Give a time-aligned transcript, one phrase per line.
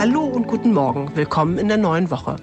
[0.00, 1.12] Hallo und guten Morgen.
[1.14, 2.36] Willkommen in der neuen Woche.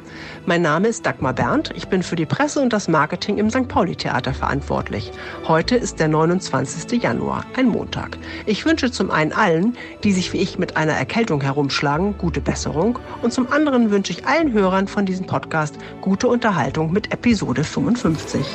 [0.45, 1.73] Mein Name ist Dagmar Berndt.
[1.75, 3.67] Ich bin für die Presse und das Marketing im St.
[3.67, 5.11] Pauli Theater verantwortlich.
[5.47, 7.01] Heute ist der 29.
[7.01, 8.17] Januar, ein Montag.
[8.45, 12.99] Ich wünsche zum einen allen, die sich wie ich mit einer Erkältung herumschlagen, gute Besserung
[13.21, 18.45] und zum anderen wünsche ich allen Hörern von diesem Podcast gute Unterhaltung mit Episode 55.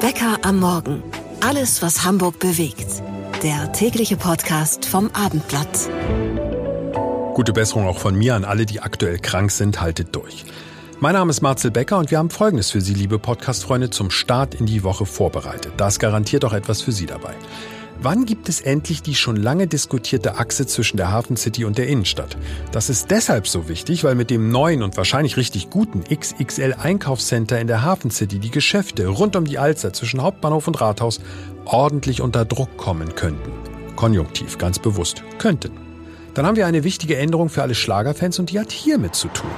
[0.00, 1.02] Bäcker am Morgen.
[1.40, 3.02] Alles, was Hamburg bewegt.
[3.42, 5.88] Der tägliche Podcast vom Abendblatt.
[7.32, 9.80] Gute Besserung auch von mir an alle, die aktuell krank sind.
[9.80, 10.44] Haltet durch.
[10.98, 14.54] Mein Name ist Marcel Becker und wir haben Folgendes für Sie, liebe Podcast-Freunde, zum Start
[14.54, 15.72] in die Woche vorbereitet.
[15.78, 17.34] Da ist garantiert auch etwas für Sie dabei.
[18.02, 21.86] Wann gibt es endlich die schon lange diskutierte Achse zwischen der Hafen City und der
[21.86, 22.34] Innenstadt?
[22.72, 27.60] Das ist deshalb so wichtig, weil mit dem neuen und wahrscheinlich richtig guten XXL Einkaufscenter
[27.60, 31.20] in der Hafen City die Geschäfte rund um die Alster zwischen Hauptbahnhof und Rathaus
[31.64, 33.52] ordentlich unter Druck kommen könnten.
[33.96, 35.72] Konjunktiv, ganz bewusst, könnten.
[36.34, 39.50] Dann haben wir eine wichtige Änderung für alle Schlagerfans und die hat hiermit zu tun.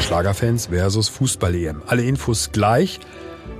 [0.00, 1.82] Schlagerfans versus Fußball-EM.
[1.86, 2.98] Alle Infos gleich,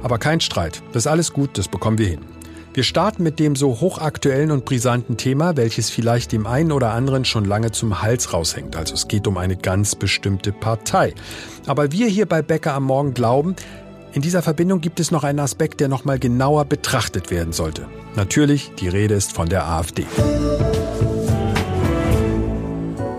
[0.02, 0.82] aber kein Streit.
[0.92, 2.37] Das ist alles gut, das bekommen wir hin.
[2.74, 7.24] Wir starten mit dem so hochaktuellen und brisanten Thema, welches vielleicht dem einen oder anderen
[7.24, 8.76] schon lange zum Hals raushängt.
[8.76, 11.14] Also es geht um eine ganz bestimmte Partei.
[11.66, 13.56] Aber wir hier bei Becker am Morgen glauben,
[14.12, 17.86] in dieser Verbindung gibt es noch einen Aspekt, der nochmal genauer betrachtet werden sollte.
[18.16, 20.06] Natürlich, die Rede ist von der AfD.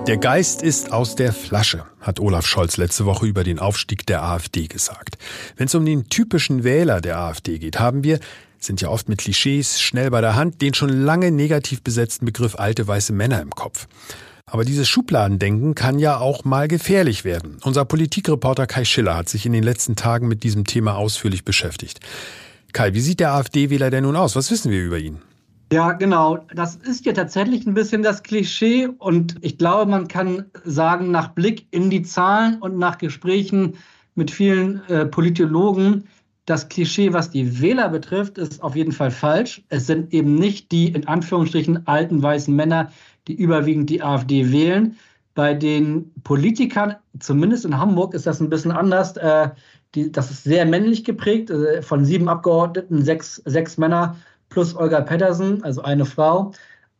[0.07, 4.23] Der Geist ist aus der Flasche, hat Olaf Scholz letzte Woche über den Aufstieg der
[4.23, 5.17] AfD gesagt.
[5.55, 8.19] Wenn es um den typischen Wähler der AfD geht, haben wir,
[8.59, 12.55] sind ja oft mit Klischees schnell bei der Hand, den schon lange negativ besetzten Begriff
[12.57, 13.87] alte weiße Männer im Kopf.
[14.45, 17.57] Aber dieses Schubladendenken kann ja auch mal gefährlich werden.
[17.63, 21.99] Unser Politikreporter Kai Schiller hat sich in den letzten Tagen mit diesem Thema ausführlich beschäftigt.
[22.73, 24.35] Kai, wie sieht der AfD-Wähler denn nun aus?
[24.35, 25.19] Was wissen wir über ihn?
[25.71, 26.39] Ja, genau.
[26.53, 28.87] Das ist ja tatsächlich ein bisschen das Klischee.
[28.87, 33.75] Und ich glaube, man kann sagen, nach Blick in die Zahlen und nach Gesprächen
[34.15, 36.07] mit vielen äh, Politologen,
[36.49, 39.63] das Klischee, was die Wähler betrifft, ist auf jeden Fall falsch.
[39.69, 42.91] Es sind eben nicht die in Anführungsstrichen alten weißen Männer,
[43.27, 44.97] die überwiegend die AfD wählen.
[45.35, 49.15] Bei den Politikern, zumindest in Hamburg, ist das ein bisschen anders.
[49.17, 49.49] Äh,
[49.93, 51.51] die, das ist sehr männlich geprägt.
[51.51, 54.15] Äh, von sieben Abgeordneten sechs, sechs Männer
[54.49, 56.53] plus Olga Pettersen, also eine Frau.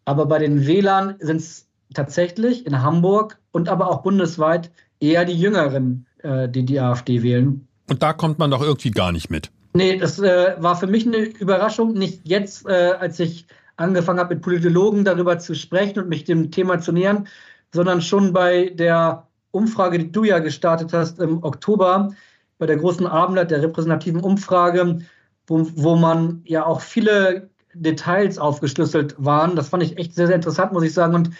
[0.05, 5.39] Aber bei den Wählern sind es tatsächlich in Hamburg und aber auch bundesweit eher die
[5.39, 7.67] Jüngeren, äh, die die AfD wählen.
[7.89, 9.51] Und da kommt man doch irgendwie gar nicht mit.
[9.73, 11.93] Nee, das äh, war für mich eine Überraschung.
[11.93, 13.45] Nicht jetzt, äh, als ich
[13.77, 17.27] angefangen habe, mit Politologen darüber zu sprechen und mich dem Thema zu nähern,
[17.73, 22.13] sondern schon bei der Umfrage, die du ja gestartet hast im Oktober,
[22.57, 24.99] bei der großen Abendblatt der repräsentativen Umfrage,
[25.47, 29.55] wo, wo man ja auch viele Details aufgeschlüsselt waren.
[29.55, 31.15] Das fand ich echt sehr, sehr interessant, muss ich sagen.
[31.15, 31.31] Und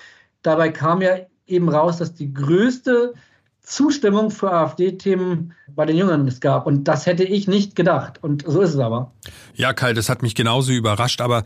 [0.41, 3.13] dabei kam ja eben raus, dass die größte
[3.69, 6.65] Zustimmung für AfD-Themen bei den Jüngeren es gab.
[6.65, 8.21] Und das hätte ich nicht gedacht.
[8.21, 9.13] Und so ist es aber.
[9.53, 11.21] Ja, Kai, das hat mich genauso überrascht.
[11.21, 11.43] Aber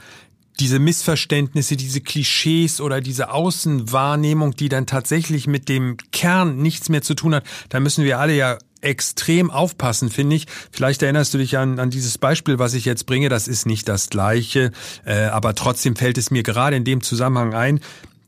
[0.60, 7.02] diese Missverständnisse, diese Klischees oder diese Außenwahrnehmung, die dann tatsächlich mit dem Kern nichts mehr
[7.02, 10.46] zu tun hat, da müssen wir alle ja extrem aufpassen, finde ich.
[10.72, 13.30] Vielleicht erinnerst du dich an, an dieses Beispiel, was ich jetzt bringe.
[13.30, 14.72] Das ist nicht das gleiche,
[15.06, 17.80] äh, aber trotzdem fällt es mir gerade in dem Zusammenhang ein.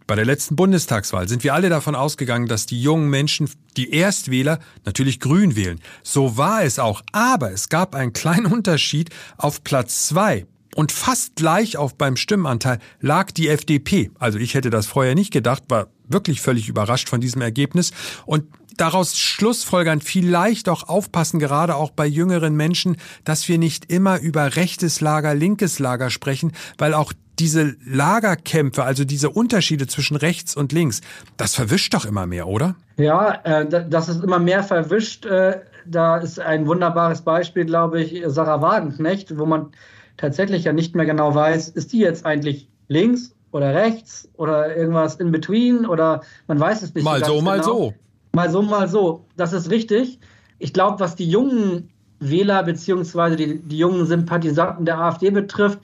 [0.07, 4.59] Bei der letzten Bundestagswahl sind wir alle davon ausgegangen, dass die jungen Menschen, die Erstwähler,
[4.85, 5.79] natürlich grün wählen.
[6.03, 7.01] So war es auch.
[7.11, 9.09] Aber es gab einen kleinen Unterschied.
[9.37, 10.45] Auf Platz zwei
[10.75, 14.11] und fast gleich auf beim Stimmenanteil lag die FDP.
[14.19, 17.91] Also ich hätte das vorher nicht gedacht, war wirklich völlig überrascht von diesem Ergebnis.
[18.25, 18.43] Und
[18.77, 24.55] daraus Schlussfolgern vielleicht auch aufpassen, gerade auch bei jüngeren Menschen, dass wir nicht immer über
[24.57, 30.71] rechtes Lager, linkes Lager sprechen, weil auch diese Lagerkämpfe, also diese Unterschiede zwischen rechts und
[30.71, 31.01] links,
[31.37, 32.75] das verwischt doch immer mehr, oder?
[32.97, 35.25] Ja, äh, das ist immer mehr verwischt.
[35.25, 39.71] Äh, da ist ein wunderbares Beispiel, glaube ich, Sarah Wagenknecht, wo man
[40.17, 45.15] tatsächlich ja nicht mehr genau weiß, ist die jetzt eigentlich links oder rechts oder irgendwas
[45.15, 47.03] in between oder man weiß es nicht.
[47.03, 47.67] Mal so, mal genau.
[47.67, 47.93] so.
[48.33, 49.25] Mal so, mal so.
[49.37, 50.19] Das ist richtig.
[50.59, 51.89] Ich glaube, was die jungen
[52.19, 55.79] Wähler beziehungsweise die, die jungen Sympathisanten der AfD betrifft,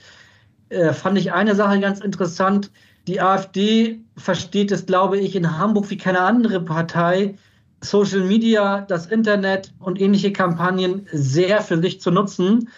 [0.71, 2.71] äh, fand ich eine Sache ganz interessant.
[3.07, 7.35] Die AfD versteht es, glaube ich, in Hamburg wie keine andere Partei,
[7.83, 12.69] Social Media, das Internet und ähnliche Kampagnen sehr für sich zu nutzen.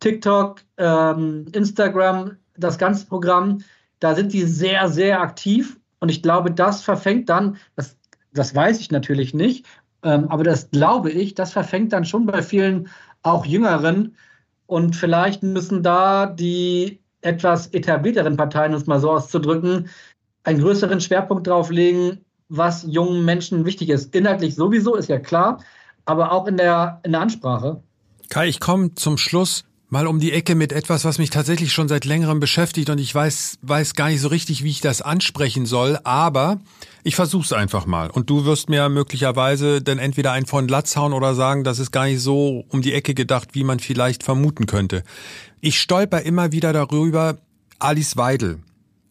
[0.00, 3.58] TikTok, ähm, Instagram, das ganze Programm,
[4.00, 5.78] da sind die sehr, sehr aktiv.
[6.00, 7.96] Und ich glaube, das verfängt dann, das,
[8.32, 9.66] das weiß ich natürlich nicht,
[10.02, 12.88] ähm, aber das glaube ich, das verfängt dann schon bei vielen
[13.22, 14.16] auch Jüngeren.
[14.66, 19.88] Und vielleicht müssen da die etwas etablierteren Parteien, um es mal so auszudrücken,
[20.44, 24.14] einen größeren Schwerpunkt drauf legen, was jungen Menschen wichtig ist.
[24.14, 25.62] Inhaltlich sowieso, ist ja klar,
[26.04, 27.82] aber auch in der, in der Ansprache.
[28.30, 31.88] Kai, ich komme zum Schluss mal um die Ecke mit etwas, was mich tatsächlich schon
[31.88, 35.64] seit längerem beschäftigt und ich weiß, weiß gar nicht so richtig, wie ich das ansprechen
[35.64, 36.58] soll, aber
[37.04, 38.10] ich versuch's einfach mal.
[38.10, 41.90] Und du wirst mir möglicherweise dann entweder einen von Latz hauen oder sagen, das ist
[41.90, 45.04] gar nicht so um die Ecke gedacht, wie man vielleicht vermuten könnte.
[45.60, 47.38] Ich stolper immer wieder darüber,
[47.80, 48.60] Alice Weidel.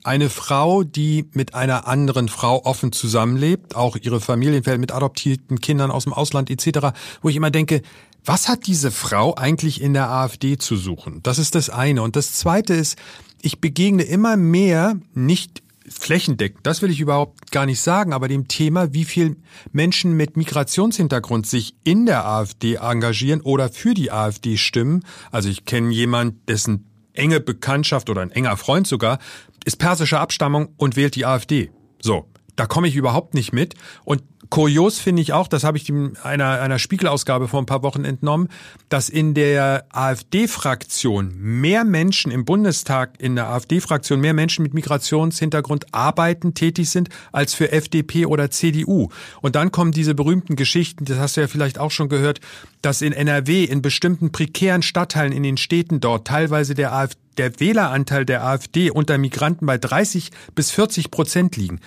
[0.04, 5.92] Eine Frau, die mit einer anderen Frau offen zusammenlebt, auch ihre Familienfälle mit adoptierten Kindern
[5.92, 7.82] aus dem Ausland etc., wo ich immer denke,
[8.24, 11.22] was hat diese Frau eigentlich in der AfD zu suchen?
[11.24, 12.02] Das ist das eine.
[12.02, 12.98] Und das zweite ist,
[13.42, 18.48] ich begegne immer mehr, nicht flächendeckend, das will ich überhaupt gar nicht sagen, aber dem
[18.48, 19.38] Thema, wie viel
[19.72, 25.04] Menschen mit Migrationshintergrund sich in der AfD engagieren oder für die AfD stimmen.
[25.32, 29.20] Also ich kenne jemand, dessen enge Bekanntschaft oder ein enger Freund sogar
[29.66, 31.72] ist persischer Abstammung und wählt die AfD.
[32.02, 32.26] So,
[32.56, 33.76] da komme ich überhaupt nicht mit.
[34.06, 35.92] Und Kurios finde ich auch, das habe ich
[36.24, 38.50] einer, einer Spiegelausgabe vor ein paar Wochen entnommen,
[38.90, 45.94] dass in der AfD-Fraktion mehr Menschen im Bundestag, in der AfD-Fraktion mehr Menschen mit Migrationshintergrund
[45.94, 49.10] arbeiten, tätig sind, als für FDP oder CDU.
[49.42, 52.40] Und dann kommen diese berühmten Geschichten, das hast du ja vielleicht auch schon gehört,
[52.82, 57.60] dass in NRW in bestimmten prekären Stadtteilen in den Städten dort teilweise der AfD der
[57.60, 61.80] Wähleranteil der AfD unter Migranten bei 30 bis 40 Prozent liegen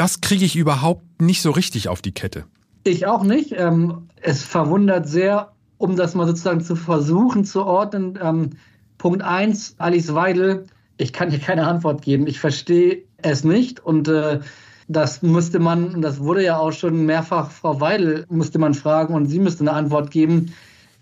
[0.00, 2.44] das kriege ich überhaupt nicht so richtig auf die Kette.
[2.84, 3.52] Ich auch nicht.
[3.56, 8.18] Ähm, es verwundert sehr, um das mal sozusagen zu versuchen zu ordnen.
[8.22, 8.50] Ähm,
[8.98, 12.26] Punkt 1, Alice Weidel, ich kann hier keine Antwort geben.
[12.26, 14.40] Ich verstehe es nicht und äh,
[14.88, 19.14] das müsste man, und das wurde ja auch schon mehrfach Frau Weidel, musste man fragen
[19.14, 20.52] und sie müsste eine Antwort geben.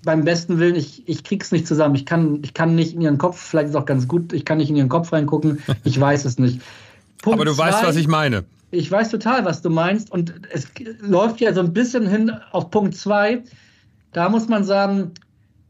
[0.05, 1.95] Beim besten Willen, ich, ich krieg's nicht zusammen.
[1.95, 4.45] Ich kann, ich kann nicht in ihren Kopf, vielleicht ist es auch ganz gut, ich
[4.45, 5.63] kann nicht in ihren Kopf reingucken.
[5.85, 6.61] Ich weiß es nicht.
[7.23, 8.45] Punkt Aber du zwei, weißt, was ich meine.
[8.71, 10.11] Ich weiß total, was du meinst.
[10.11, 10.69] Und es
[11.01, 13.43] läuft ja so ein bisschen hin auf Punkt 2.
[14.13, 15.13] Da muss man sagen,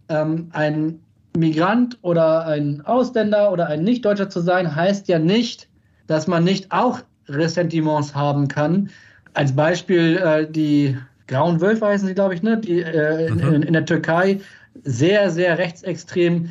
[0.09, 1.01] ähm, ein
[1.37, 5.69] Migrant oder ein Ausländer oder ein Nichtdeutscher zu sein, heißt ja nicht,
[6.07, 8.91] dass man nicht auch Ressentiments haben kann.
[9.35, 10.97] Als Beispiel äh, die
[11.29, 12.59] Grauen Wölfe heißen sie, glaube ich, ne?
[12.59, 13.55] die, äh, mhm.
[13.55, 14.41] in, in der Türkei,
[14.83, 16.49] sehr, sehr rechtsextrem.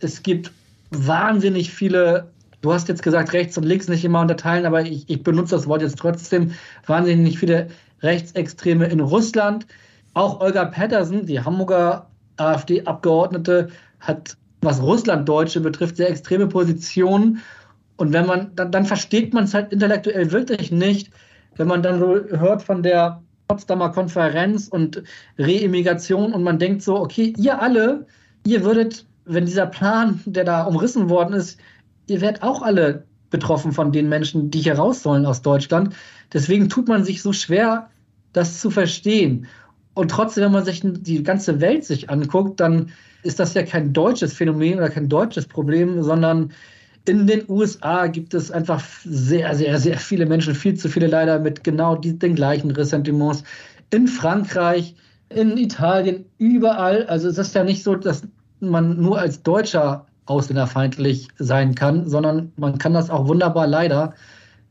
[0.00, 0.50] Es gibt
[0.90, 2.30] wahnsinnig viele
[2.64, 5.66] Du hast jetzt gesagt, rechts und links nicht immer unterteilen, aber ich, ich benutze das
[5.66, 6.52] Wort jetzt trotzdem.
[6.86, 7.68] Wahnsinnig viele
[8.00, 9.66] Rechtsextreme in Russland.
[10.14, 12.08] Auch Olga Patterson, die Hamburger
[12.38, 13.68] AfD-Abgeordnete,
[14.00, 17.42] hat, was Russlanddeutsche betrifft, sehr extreme Positionen.
[17.98, 21.10] Und wenn man, dann, dann versteht man es halt intellektuell wirklich nicht,
[21.56, 25.02] wenn man dann so hört von der Potsdamer Konferenz und
[25.36, 28.06] Reimmigration und man denkt so, okay, ihr alle,
[28.46, 31.60] ihr würdet, wenn dieser Plan, der da umrissen worden ist,
[32.06, 35.94] ihr werdet auch alle betroffen von den Menschen, die hier raus sollen aus Deutschland.
[36.32, 37.90] Deswegen tut man sich so schwer,
[38.32, 39.46] das zu verstehen.
[39.94, 42.90] Und trotzdem, wenn man sich die ganze Welt sich anguckt, dann
[43.22, 46.52] ist das ja kein deutsches Phänomen oder kein deutsches Problem, sondern
[47.06, 51.38] in den USA gibt es einfach sehr, sehr, sehr viele Menschen, viel zu viele leider
[51.38, 53.44] mit genau den gleichen Ressentiments.
[53.90, 54.94] In Frankreich,
[55.28, 57.06] in Italien, überall.
[57.06, 58.22] Also es ist ja nicht so, dass
[58.60, 64.14] man nur als Deutscher ausländerfeindlich sein kann, sondern man kann das auch wunderbar leider,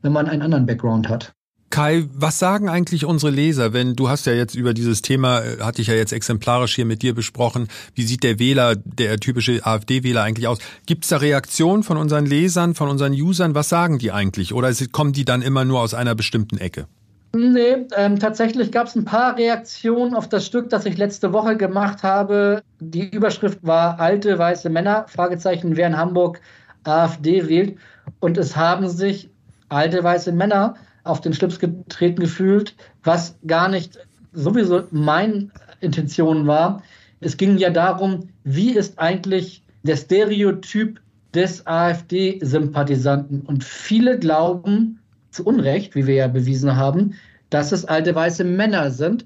[0.02, 1.32] wenn man einen anderen Background hat.
[1.74, 5.58] Kai, was sagen eigentlich unsere Leser, wenn du hast ja jetzt über dieses Thema, äh,
[5.60, 9.66] hatte ich ja jetzt exemplarisch hier mit dir besprochen, wie sieht der Wähler, der typische
[9.66, 10.58] AfD-Wähler eigentlich aus?
[10.86, 13.56] Gibt es da Reaktionen von unseren Lesern, von unseren Usern?
[13.56, 14.54] Was sagen die eigentlich?
[14.54, 16.86] Oder kommen die dann immer nur aus einer bestimmten Ecke?
[17.34, 21.56] Nee, ähm, tatsächlich gab es ein paar Reaktionen auf das Stück, das ich letzte Woche
[21.56, 22.62] gemacht habe.
[22.78, 26.40] Die Überschrift war Alte weiße Männer, Fragezeichen, wer in Hamburg
[26.84, 27.76] AfD wählt.
[28.20, 29.30] Und es haben sich
[29.68, 33.98] alte weiße Männer auf den Schlips getreten gefühlt, was gar nicht
[34.32, 35.50] sowieso meine
[35.80, 36.82] Intention war.
[37.20, 41.00] Es ging ja darum, wie ist eigentlich der Stereotyp
[41.34, 43.40] des AfD-Sympathisanten.
[43.40, 45.00] Und viele glauben,
[45.34, 47.14] zu Unrecht, wie wir ja bewiesen haben,
[47.50, 49.24] dass es alte weiße Männer sind.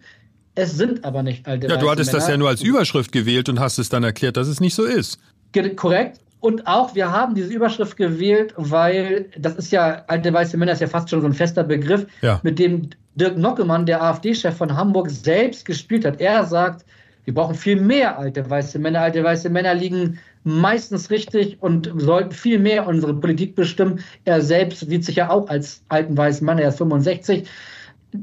[0.55, 1.75] Es sind aber nicht alte ja, weiße Männer.
[1.75, 4.49] Ja, du hattest das ja nur als Überschrift gewählt und hast es dann erklärt, dass
[4.49, 5.19] es nicht so ist.
[5.77, 6.21] Korrekt.
[6.41, 10.81] Und auch, wir haben diese Überschrift gewählt, weil das ist ja, alte weiße Männer ist
[10.81, 12.41] ja fast schon so ein fester Begriff, ja.
[12.45, 16.21] mit dem Dirk Nockemann, der AfD-Chef von Hamburg, selbst gespielt hat.
[16.21, 16.85] Er sagt,
[17.28, 19.02] wir brauchen viel mehr alte weiße Männer.
[19.02, 24.00] Alte weiße Männer liegen meistens richtig und sollten viel mehr unsere Politik bestimmen.
[24.25, 27.47] Er selbst sieht sich ja auch als alten weißen Mann, er ist 65.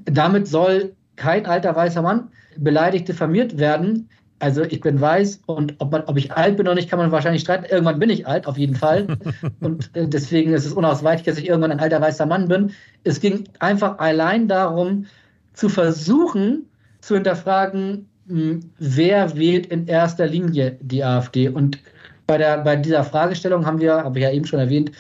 [0.06, 4.10] Damit soll kein alter weißer Mann beleidigt diffamiert werden.
[4.40, 7.12] Also ich bin weiß und ob, man, ob ich alt bin oder nicht, kann man
[7.12, 7.66] wahrscheinlich streiten.
[7.70, 9.06] Irgendwann bin ich alt, auf jeden Fall.
[9.60, 12.72] und äh, deswegen ist es unausweichlich, dass ich irgendwann ein alter weißer Mann bin.
[13.04, 15.06] Es ging einfach allein darum,
[15.54, 16.72] zu versuchen,
[17.02, 21.50] zu hinterfragen, wer wählt in erster Linie die AfD.
[21.50, 21.80] Und
[22.28, 24.92] bei, der, bei dieser Fragestellung haben wir, habe ich ja eben schon erwähnt,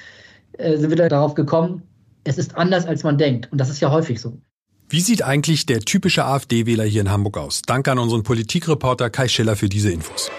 [0.53, 1.83] äh, sind wir darauf gekommen,
[2.23, 3.51] es ist anders, als man denkt.
[3.51, 4.37] Und das ist ja häufig so.
[4.89, 7.61] Wie sieht eigentlich der typische AfD-Wähler hier in Hamburg aus?
[7.65, 10.29] Danke an unseren Politikreporter Kai Schiller für diese Infos.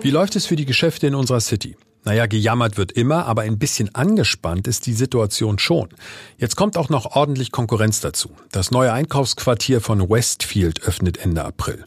[0.00, 1.76] Wie läuft es für die Geschäfte in unserer City?
[2.04, 5.88] Naja, gejammert wird immer, aber ein bisschen angespannt ist die Situation schon.
[6.38, 8.30] Jetzt kommt auch noch ordentlich Konkurrenz dazu.
[8.52, 11.84] Das neue Einkaufsquartier von Westfield öffnet Ende April.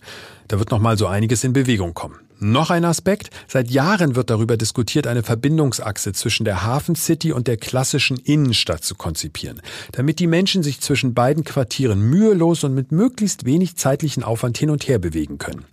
[0.47, 2.19] Da wird noch mal so einiges in Bewegung kommen.
[2.43, 3.29] Noch ein Aspekt.
[3.47, 8.83] Seit Jahren wird darüber diskutiert, eine Verbindungsachse zwischen der Hafen City und der klassischen Innenstadt
[8.83, 9.61] zu konzipieren,
[9.93, 14.71] damit die Menschen sich zwischen beiden Quartieren mühelos und mit möglichst wenig zeitlichen Aufwand hin
[14.71, 15.63] und her bewegen können.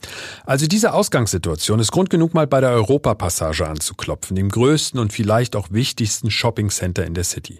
[0.45, 5.57] Also diese Ausgangssituation ist Grund genug, mal bei der Europapassage anzuklopfen, dem größten und vielleicht
[5.57, 7.59] auch wichtigsten Shoppingcenter in der City.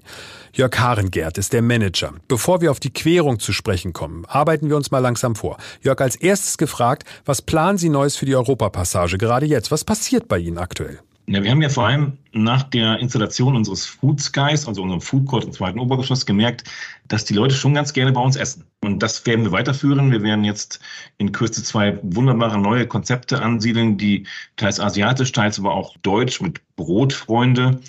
[0.53, 2.13] Jörg Harengert ist der Manager.
[2.27, 5.59] Bevor wir auf die Querung zu sprechen kommen, arbeiten wir uns mal langsam vor.
[5.83, 9.71] Jörg, als erstes gefragt, was planen Sie Neues für die Europapassage gerade jetzt?
[9.71, 11.01] Was passiert bei Ihnen aktuell?
[11.33, 15.27] Ja, wir haben ja vor allem nach der Installation unseres Food Skies, also unserem Food
[15.27, 16.65] Court im zweiten Obergeschoss, gemerkt,
[17.07, 18.65] dass die Leute schon ganz gerne bei uns essen.
[18.83, 20.11] Und das werden wir weiterführen.
[20.11, 20.81] Wir werden jetzt
[21.19, 26.63] in Kürze zwei wunderbare neue Konzepte ansiedeln, die teils asiatisch, teils aber auch deutsch mit
[26.75, 27.81] Brotfreunde.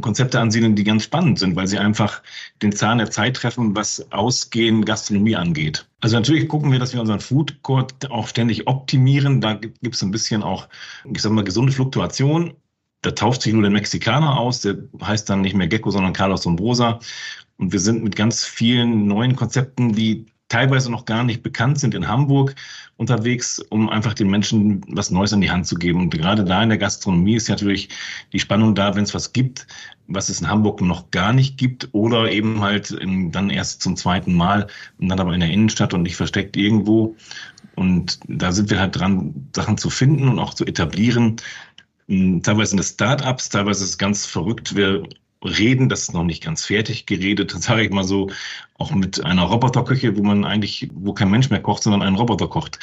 [0.00, 2.20] Konzepte ansiedeln, die ganz spannend sind, weil sie einfach
[2.62, 5.86] den Zahn der Zeit treffen, was Ausgehen Gastronomie angeht.
[6.00, 9.40] Also natürlich gucken wir, dass wir unseren Food Court auch ständig optimieren.
[9.40, 10.66] Da gibt es ein bisschen auch,
[11.04, 12.54] ich sag mal, gesunde Fluktuation
[13.02, 16.42] da tauscht sich nur der Mexikaner aus, der heißt dann nicht mehr Gecko, sondern Carlos
[16.42, 16.98] Sombrosa.
[17.56, 21.94] Und wir sind mit ganz vielen neuen Konzepten, die teilweise noch gar nicht bekannt sind
[21.94, 22.54] in Hamburg
[22.96, 26.00] unterwegs, um einfach den Menschen was Neues in die Hand zu geben.
[26.00, 27.90] Und gerade da in der Gastronomie ist natürlich
[28.32, 29.66] die Spannung da, wenn es was gibt,
[30.06, 34.34] was es in Hamburg noch gar nicht gibt oder eben halt dann erst zum zweiten
[34.34, 34.66] Mal
[34.98, 37.14] und dann aber in der Innenstadt und nicht versteckt irgendwo.
[37.76, 41.36] Und da sind wir halt dran, Sachen zu finden und auch zu etablieren,
[42.08, 44.74] teilweise sind es Start-ups, teilweise ist es ganz verrückt.
[44.74, 45.02] Wir
[45.44, 48.30] reden, das ist noch nicht ganz fertig geredet, sage ich mal so,
[48.78, 52.48] auch mit einer Roboterküche, wo man eigentlich, wo kein Mensch mehr kocht, sondern ein Roboter
[52.48, 52.78] kocht.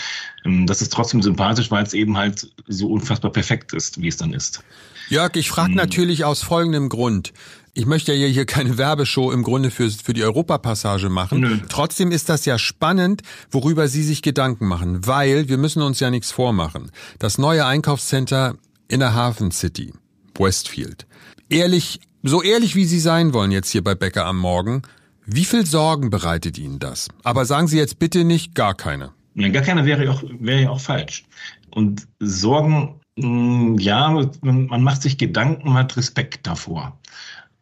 [0.46, 4.18] Ähm, das ist trotzdem sympathisch, weil es eben halt so unfassbar perfekt ist, wie es
[4.18, 4.64] dann ist.
[5.10, 5.76] Jörg, ich frage hm.
[5.76, 7.34] natürlich aus folgendem Grund.
[7.78, 11.42] Ich möchte ja hier keine Werbeshow im Grunde für, für die Europapassage machen.
[11.42, 11.60] Nö.
[11.68, 16.10] Trotzdem ist das ja spannend, worüber Sie sich Gedanken machen, weil wir müssen uns ja
[16.10, 16.90] nichts vormachen.
[17.20, 18.56] Das neue Einkaufscenter
[18.88, 19.94] in der Hafen City,
[20.38, 21.06] Westfield.
[21.50, 24.82] Ehrlich, so ehrlich wie Sie sein wollen jetzt hier bei Becker am Morgen,
[25.26, 27.08] wie viel Sorgen bereitet Ihnen das?
[27.24, 29.12] Aber sagen Sie jetzt bitte nicht gar keine.
[29.34, 31.26] Ja, gar keine wäre ja auch, wäre auch falsch.
[31.72, 34.10] Und Sorgen, mm, ja,
[34.42, 36.98] man macht sich Gedanken, man hat Respekt davor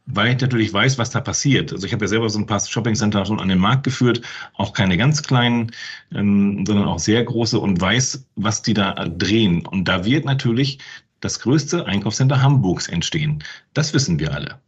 [0.05, 1.71] weil ich natürlich weiß, was da passiert.
[1.71, 4.21] Also ich habe ja selber so ein paar Shoppingcenter schon an den Markt geführt,
[4.55, 5.71] auch keine ganz kleinen,
[6.13, 9.65] ähm, sondern auch sehr große und weiß, was die da drehen.
[9.65, 10.79] Und da wird natürlich
[11.23, 13.43] das größte Einkaufscenter Hamburgs entstehen.
[13.73, 14.59] Das wissen wir alle.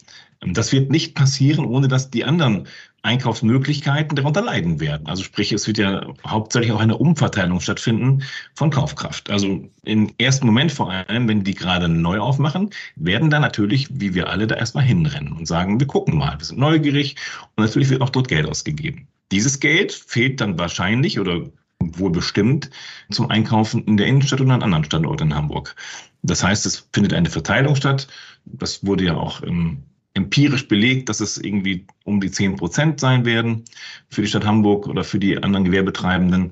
[0.41, 2.67] Das wird nicht passieren, ohne dass die anderen
[3.01, 5.07] Einkaufsmöglichkeiten darunter leiden werden.
[5.07, 8.23] Also sprich, es wird ja hauptsächlich auch eine Umverteilung stattfinden
[8.55, 9.29] von Kaufkraft.
[9.29, 14.13] Also im ersten Moment vor allem, wenn die gerade neu aufmachen, werden da natürlich, wie
[14.13, 17.15] wir alle, da erstmal hinrennen und sagen, wir gucken mal, wir sind neugierig
[17.55, 19.07] und natürlich wird auch dort Geld ausgegeben.
[19.31, 21.43] Dieses Geld fehlt dann wahrscheinlich oder
[21.97, 22.69] wohl bestimmt
[23.11, 25.75] zum Einkaufen in der Innenstadt und an anderen Standorten in Hamburg.
[26.23, 28.07] Das heißt, es findet eine Verteilung statt.
[28.45, 29.83] Das wurde ja auch ähm,
[30.15, 33.65] empirisch belegt, dass es irgendwie um die 10 Prozent sein werden
[34.09, 36.51] für die Stadt Hamburg oder für die anderen Gewerbetreibenden.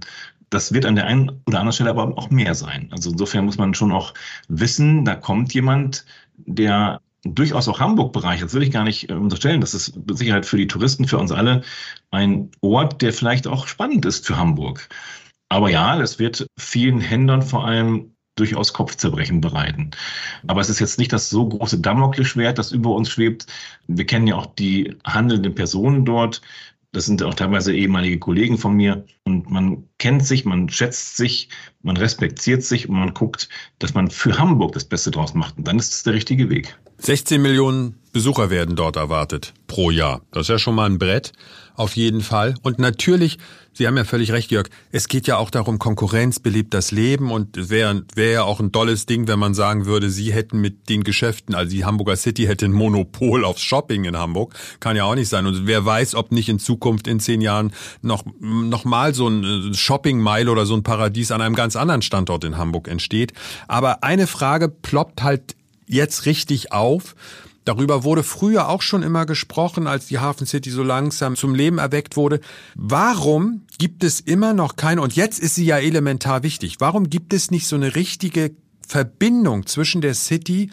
[0.50, 2.90] Das wird an der einen oder anderen Stelle aber auch mehr sein.
[2.92, 4.14] Also insofern muss man schon auch
[4.48, 6.06] wissen, da kommt jemand,
[6.38, 8.50] der durchaus auch Hamburg bereichert.
[8.50, 9.62] Das will ich gar nicht äh, unterstellen.
[9.62, 11.64] Das ist mit Sicherheit für die Touristen, für uns alle
[12.12, 14.90] ein Ort, der vielleicht auch spannend ist für Hamburg.
[15.54, 19.92] Aber ja, es wird vielen Händlern vor allem durchaus Kopfzerbrechen bereiten.
[20.48, 23.46] Aber es ist jetzt nicht das so große Damoklesschwert, das über uns schwebt.
[23.86, 26.42] Wir kennen ja auch die handelnden Personen dort.
[26.92, 29.06] Das sind auch teilweise ehemalige Kollegen von mir.
[29.26, 31.50] Und man kennt sich, man schätzt sich,
[31.84, 35.60] man respektiert sich und man guckt, dass man für Hamburg das Beste draus macht.
[35.60, 36.76] Und dann ist es der richtige Weg.
[37.06, 40.22] 16 Millionen Besucher werden dort erwartet pro Jahr.
[40.32, 41.34] Das ist ja schon mal ein Brett,
[41.76, 42.54] auf jeden Fall.
[42.62, 43.40] Und natürlich,
[43.74, 47.30] Sie haben ja völlig recht, Jörg, es geht ja auch darum, Konkurrenz belebt das Leben
[47.30, 50.62] und es wäre wär ja auch ein tolles Ding, wenn man sagen würde, Sie hätten
[50.62, 54.54] mit den Geschäften, also die Hamburger City hätte ein Monopol aufs Shopping in Hamburg.
[54.80, 55.46] Kann ja auch nicht sein.
[55.46, 59.74] Und wer weiß, ob nicht in Zukunft in zehn Jahren noch, noch mal so ein
[59.74, 63.34] Shopping-Mile oder so ein Paradies an einem ganz anderen Standort in Hamburg entsteht.
[63.68, 65.56] Aber eine Frage ploppt halt
[65.88, 67.16] jetzt richtig auf.
[67.66, 71.78] Darüber wurde früher auch schon immer gesprochen, als die Hafen City so langsam zum Leben
[71.78, 72.42] erweckt wurde.
[72.76, 77.34] Warum gibt es immer noch keine, und jetzt ist sie ja elementar wichtig, warum gibt
[77.34, 78.52] es nicht so eine richtige
[78.86, 80.72] Verbindung zwischen der City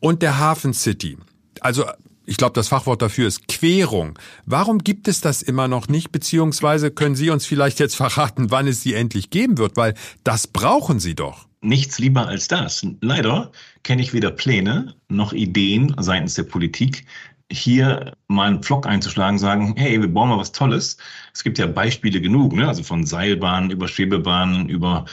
[0.00, 1.16] und der Hafen City?
[1.60, 1.84] Also
[2.24, 4.18] ich glaube, das Fachwort dafür ist Querung.
[4.44, 6.10] Warum gibt es das immer noch nicht?
[6.12, 9.76] Beziehungsweise können Sie uns vielleicht jetzt verraten, wann es sie endlich geben wird?
[9.76, 12.86] Weil das brauchen Sie doch nichts lieber als das.
[13.00, 13.52] Leider
[13.82, 17.06] kenne ich weder Pläne noch Ideen seitens der Politik,
[17.50, 20.96] hier mal einen Pflock einzuschlagen, sagen, hey, wir bauen mal was Tolles.
[21.34, 22.66] Es gibt ja Beispiele genug, ne?
[22.66, 25.04] also von Seilbahnen über Schwebebahnen, über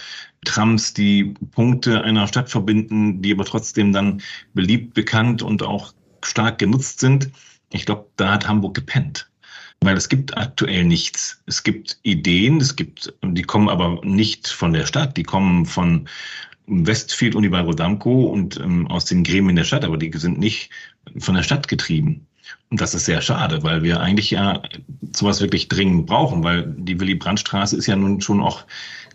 [0.45, 4.21] Trams, die Punkte einer Stadt verbinden, die aber trotzdem dann
[4.53, 7.29] beliebt, bekannt und auch stark genutzt sind.
[7.71, 9.28] Ich glaube, da hat Hamburg gepennt
[9.81, 11.41] weil es gibt aktuell nichts.
[11.45, 16.07] Es gibt Ideen, es gibt, die kommen aber nicht von der Stadt, die kommen von
[16.67, 20.69] Westfield Unibail Damco und ähm, aus den Gremien der Stadt, aber die sind nicht
[21.17, 22.27] von der Stadt getrieben.
[22.69, 24.61] Und das ist sehr schade, weil wir eigentlich ja
[25.15, 28.65] sowas wirklich dringend brauchen, weil die Willy-Brandt-Straße ist ja nun schon auch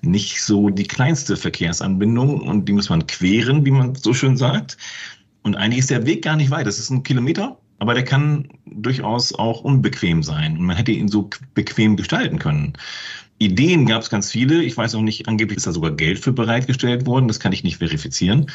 [0.03, 4.77] nicht so die kleinste Verkehrsanbindung und die muss man queren, wie man so schön sagt.
[5.43, 6.67] Und eigentlich ist der Weg gar nicht weit.
[6.67, 10.59] Das ist ein Kilometer aber der kann durchaus auch unbequem sein.
[10.59, 12.75] Und man hätte ihn so bequem gestalten können.
[13.39, 14.63] Ideen gab es ganz viele.
[14.63, 17.29] Ich weiß auch nicht, angeblich ist da sogar Geld für bereitgestellt worden.
[17.29, 18.51] Das kann ich nicht verifizieren.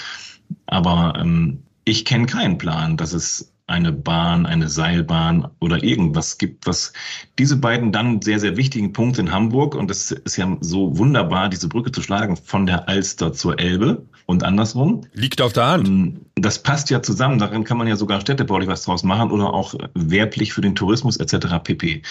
[0.68, 6.68] Aber ähm, ich kenne keinen Plan, dass es eine Bahn, eine Seilbahn oder irgendwas gibt,
[6.68, 6.94] was
[7.38, 11.50] diese beiden dann sehr, sehr wichtigen Punkte in Hamburg, und das ist ja so wunderbar,
[11.50, 15.02] diese Brücke zu schlagen von der Alster zur Elbe und andersrum.
[15.14, 15.88] Liegt auf der Hand.
[15.88, 19.54] Ähm, das passt ja zusammen, darin kann man ja sogar städtebaulich was draus machen oder
[19.54, 21.48] auch werblich für den Tourismus etc.
[21.64, 22.02] pp.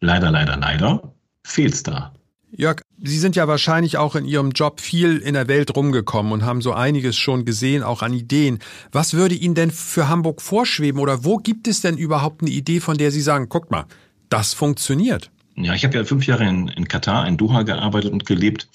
[0.00, 1.12] Leider, leider, leider
[1.44, 2.12] fehlt's da.
[2.50, 6.44] Jörg, Sie sind ja wahrscheinlich auch in Ihrem Job viel in der Welt rumgekommen und
[6.44, 8.58] haben so einiges schon gesehen, auch an Ideen.
[8.90, 12.80] Was würde Ihnen denn für Hamburg vorschweben oder wo gibt es denn überhaupt eine Idee,
[12.80, 13.84] von der Sie sagen, guckt mal,
[14.30, 15.30] das funktioniert?
[15.56, 18.68] Ja, ich habe ja fünf Jahre in, in Katar, in Doha gearbeitet und gelebt.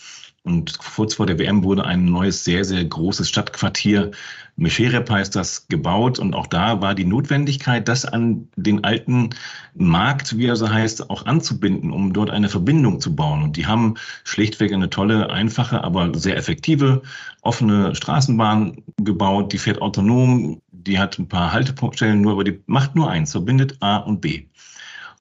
[0.46, 4.12] Und kurz vor der WM wurde ein neues, sehr, sehr großes Stadtquartier,
[4.56, 6.20] Mesherep heißt das, gebaut.
[6.20, 9.30] Und auch da war die Notwendigkeit, das an den alten
[9.74, 13.42] Markt, wie er so heißt, auch anzubinden, um dort eine Verbindung zu bauen.
[13.42, 17.02] Und die haben schlichtweg eine tolle, einfache, aber sehr effektive,
[17.42, 19.54] offene Straßenbahn gebaut.
[19.54, 23.78] Die fährt autonom, die hat ein paar Haltestellen nur, aber die macht nur eins, verbindet
[23.80, 24.46] A und B.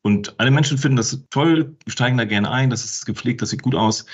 [0.03, 3.63] Und alle Menschen finden das toll, steigen da gerne ein, das ist gepflegt, das sieht
[3.63, 4.05] gut aus.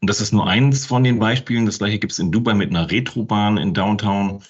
[0.00, 1.66] Und das ist nur eins von den Beispielen.
[1.66, 4.42] Das gleiche gibt es in Dubai mit einer Retrobahn in Downtown.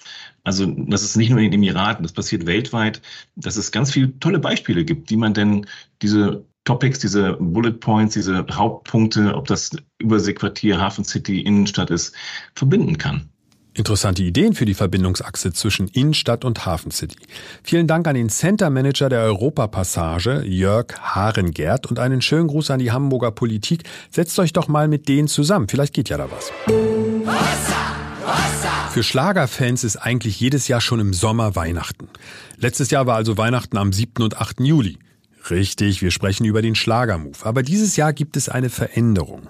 [0.43, 3.01] Also das ist nicht nur in den Emiraten, das passiert weltweit,
[3.35, 5.65] dass es ganz viele tolle Beispiele gibt, wie man denn
[6.01, 12.15] diese Topics, diese Bullet Points, diese Hauptpunkte, ob das Überseequartier, Hafen City, Innenstadt ist,
[12.55, 13.29] verbinden kann.
[13.79, 17.15] Interessante Ideen für die Verbindungsachse zwischen Innenstadt und Hafen City.
[17.63, 22.79] Vielen Dank an den Center Manager der Europapassage, Jörg Harengert, und einen schönen Gruß an
[22.79, 23.83] die Hamburger Politik.
[24.11, 25.69] Setzt euch doch mal mit denen zusammen.
[25.69, 26.51] Vielleicht geht ja da was.
[28.91, 32.09] Für Schlagerfans ist eigentlich jedes Jahr schon im Sommer Weihnachten.
[32.57, 34.21] Letztes Jahr war also Weihnachten am 7.
[34.21, 34.59] und 8.
[34.59, 34.97] Juli.
[35.49, 37.45] Richtig, wir sprechen über den Schlagermove.
[37.45, 39.49] Aber dieses Jahr gibt es eine Veränderung.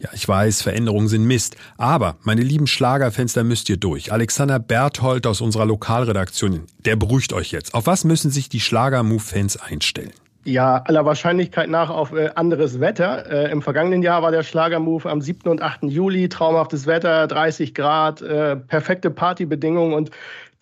[0.00, 1.56] Ja, ich weiß, Veränderungen sind Mist.
[1.76, 4.12] Aber, meine lieben Schlagerfans, da müsst ihr durch.
[4.12, 7.74] Alexander Berthold aus unserer Lokalredaktion, der beruhigt euch jetzt.
[7.74, 10.12] Auf was müssen sich die Schlagermove-Fans einstellen?
[10.44, 13.30] Ja, aller Wahrscheinlichkeit nach auf äh, anderes Wetter.
[13.30, 15.50] Äh, Im vergangenen Jahr war der Schlagermove am 7.
[15.50, 15.82] und 8.
[15.82, 20.10] Juli, traumhaftes Wetter, 30 Grad, äh, perfekte Partybedingungen und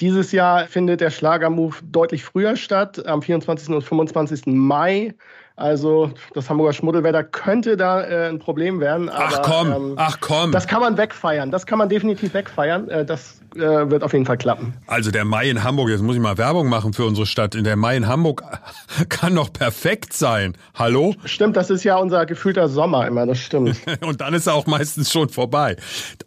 [0.01, 3.71] dieses Jahr findet der Schlagermove deutlich früher statt, am 24.
[3.71, 4.47] und 25.
[4.47, 5.15] Mai.
[5.57, 9.09] Also das Hamburger Schmuddelwetter könnte da äh, ein Problem werden.
[9.09, 10.53] Aber, ach komm, ähm, ach komm.
[10.53, 11.51] Das kann man wegfeiern.
[11.51, 12.91] Das kann man definitiv wegfeiern.
[12.91, 14.75] Äh, das äh, wird auf jeden Fall klappen.
[14.87, 17.55] Also der Mai in Hamburg, jetzt muss ich mal Werbung machen für unsere Stadt.
[17.55, 18.43] In der Mai in Hamburg
[19.09, 20.59] kann doch perfekt sein.
[20.75, 21.15] Hallo?
[21.25, 23.79] Stimmt, das ist ja unser gefühlter Sommer immer, das stimmt.
[24.03, 25.77] Und dann ist er auch meistens schon vorbei.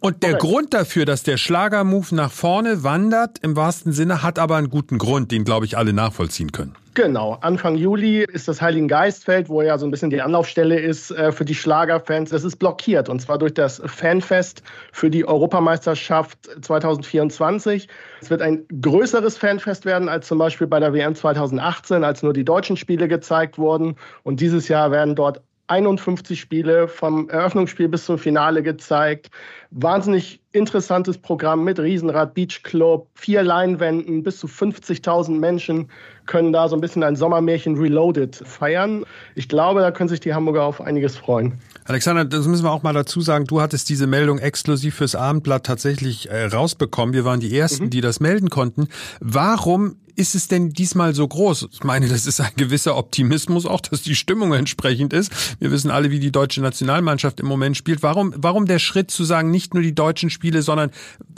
[0.00, 0.48] Und der okay.
[0.48, 4.98] Grund dafür, dass der Schlagermove nach vorne wandert, im wahrsten Sinne, hat aber einen guten
[4.98, 6.74] Grund, den, glaube ich, alle nachvollziehen können.
[6.94, 11.12] Genau, Anfang Juli ist das Heiligen Geistfeld, wo ja so ein bisschen die Anlaufstelle ist
[11.12, 12.30] äh, für die Schlagerfans.
[12.30, 17.88] Das ist blockiert und zwar durch das Fanfest für die Europameisterschaft 2024.
[18.20, 22.32] Es wird ein größeres Fanfest werden als zum Beispiel bei der WM 2018, als nur
[22.32, 23.94] die deutschen Spiele gezeigt wurden.
[24.24, 29.30] Und dieses Jahr werden dort 51 Spiele vom Eröffnungsspiel bis zum Finale gezeigt.
[29.70, 35.88] Wahnsinnig interessantes Programm mit Riesenrad Beach Club, vier Leinwänden, bis zu 50.000 Menschen
[36.26, 39.04] können da so ein bisschen ein Sommermärchen Reloaded feiern.
[39.36, 41.60] Ich glaube, da können sich die Hamburger auf einiges freuen.
[41.84, 43.44] Alexander, das müssen wir auch mal dazu sagen.
[43.46, 47.14] Du hattest diese Meldung exklusiv fürs Abendblatt tatsächlich äh, rausbekommen.
[47.14, 47.90] Wir waren die Ersten, mhm.
[47.90, 48.88] die das melden konnten.
[49.20, 51.68] Warum ist es denn diesmal so groß?
[51.72, 55.32] Ich meine, das ist ein gewisser Optimismus auch, dass die Stimmung entsprechend ist.
[55.60, 58.02] Wir wissen alle, wie die deutsche Nationalmannschaft im Moment spielt.
[58.02, 60.90] Warum, warum der Schritt zu sagen, nicht nur die deutschen Spiele, sondern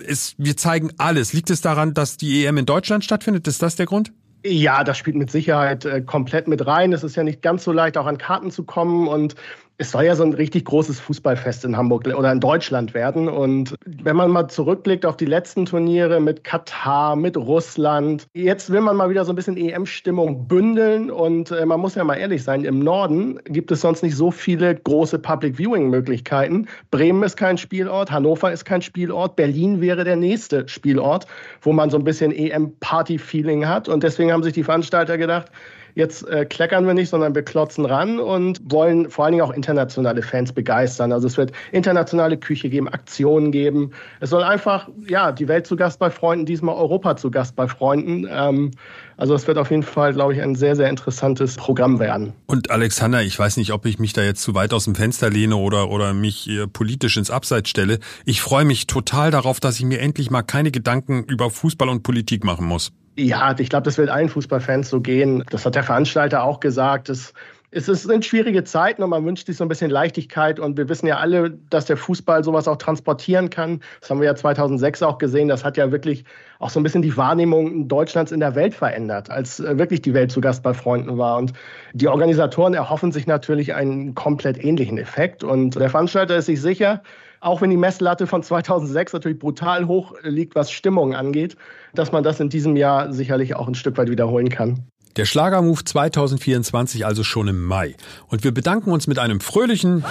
[0.05, 1.33] es, wir zeigen alles?
[1.33, 3.47] Liegt es daran, dass die EM in Deutschland stattfindet?
[3.47, 4.13] Ist das der Grund?
[4.45, 6.93] Ja, das spielt mit Sicherheit äh, komplett mit rein.
[6.93, 9.07] Es ist ja nicht ganz so leicht, auch an Karten zu kommen.
[9.07, 9.37] Und
[9.83, 13.29] es soll ja so ein richtig großes Fußballfest in Hamburg oder in Deutschland werden.
[13.29, 18.81] Und wenn man mal zurückblickt auf die letzten Turniere mit Katar, mit Russland, jetzt will
[18.81, 21.11] man mal wieder so ein bisschen EM-Stimmung bündeln.
[21.11, 24.31] Und äh, man muss ja mal ehrlich sein, im Norden gibt es sonst nicht so
[24.31, 26.69] viele große Public Viewing-Möglichkeiten.
[26.93, 31.27] Bremen ist kein Spielort, Hannover ist kein Spielort, Berlin wäre der nächste Spielort,
[31.61, 33.89] wo man so ein bisschen EM-Party-Feeling hat.
[33.89, 35.51] Und deswegen haben sich die Veranstalter gedacht,
[35.95, 39.53] Jetzt äh, kleckern wir nicht, sondern wir klotzen ran und wollen vor allen Dingen auch
[39.53, 41.13] internationale Fans begeistern.
[41.13, 43.91] Also es wird internationale Küche geben, Aktionen geben.
[44.21, 47.69] Es soll einfach, ja, die Welt zu Gast bei Freunden, diesmal Europa zu Gast bei
[47.69, 48.27] Freunden.
[48.31, 48.71] Ähm,
[49.17, 52.33] also es wird auf jeden Fall, glaube ich, ein sehr, sehr interessantes Programm werden.
[52.47, 55.31] Und Alexander, ich weiß nicht, ob ich mich da jetzt zu weit aus dem Fenster
[55.31, 57.99] lehne oder, oder mich politisch ins Abseits stelle.
[58.25, 62.03] Ich freue mich total darauf, dass ich mir endlich mal keine Gedanken über Fußball und
[62.03, 62.93] Politik machen muss.
[63.17, 65.45] Ja, ich glaube, das wird allen Fußballfans so gehen.
[65.51, 67.11] Das hat der Veranstalter auch gesagt.
[67.11, 67.35] Es,
[67.71, 70.59] es sind schwierige Zeiten und man wünscht sich so ein bisschen Leichtigkeit.
[70.59, 73.81] Und wir wissen ja alle, dass der Fußball sowas auch transportieren kann.
[74.01, 75.49] Das haben wir ja 2006 auch gesehen.
[75.49, 76.25] Das hat ja wirklich
[76.59, 80.15] auch so ein bisschen die Wahrnehmung Deutschlands in der Welt verändert, als äh, wirklich die
[80.15, 81.37] Welt zu Gast bei Freunden war.
[81.37, 81.53] Und
[81.93, 85.45] die Organisatoren erhoffen sich natürlich einen komplett ähnlichen Effekt.
[85.45, 87.03] Und der Veranstalter ist sich sicher,
[87.43, 91.57] auch wenn die Messlatte von 2006 natürlich brutal hoch liegt, was Stimmung angeht,
[91.93, 94.87] dass man das in diesem Jahr sicherlich auch ein Stück weit wiederholen kann.
[95.17, 97.97] Der Schlagermove 2024 also schon im Mai.
[98.29, 100.05] Und wir bedanken uns mit einem fröhlichen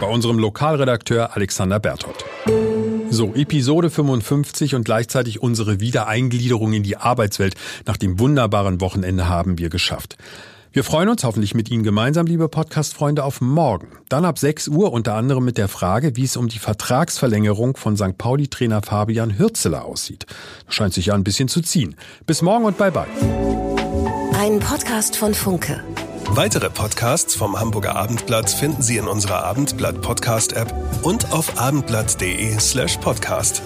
[0.00, 2.24] bei unserem Lokalredakteur Alexander Berthold.
[3.08, 7.54] So, Episode 55 und gleichzeitig unsere Wiedereingliederung in die Arbeitswelt
[7.86, 10.16] nach dem wunderbaren Wochenende haben wir geschafft.
[10.76, 13.88] Wir freuen uns hoffentlich mit Ihnen gemeinsam, liebe Podcast-Freunde, auf morgen.
[14.10, 17.96] Dann ab 6 Uhr unter anderem mit der Frage, wie es um die Vertragsverlängerung von
[17.96, 18.18] St.
[18.18, 20.26] Pauli-Trainer Fabian Hürzeler aussieht.
[20.66, 21.96] Das scheint sich ja ein bisschen zu ziehen.
[22.26, 23.06] Bis morgen und bye bye.
[24.38, 25.82] Ein Podcast von Funke.
[26.28, 32.58] Weitere Podcasts vom Hamburger Abendblatt finden Sie in unserer Abendblatt Podcast App und auf abendblatt.de
[32.58, 33.62] slash podcast.